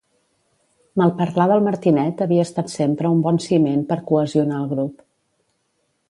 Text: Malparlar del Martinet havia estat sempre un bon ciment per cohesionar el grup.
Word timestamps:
Malparlar 0.99 1.45
del 1.51 1.59
Martinet 1.67 2.23
havia 2.25 2.45
estat 2.49 2.73
sempre 2.75 3.11
un 3.17 3.21
bon 3.27 3.37
ciment 3.45 3.83
per 3.91 3.99
cohesionar 4.13 4.57
el 4.63 4.71
grup. 4.73 5.05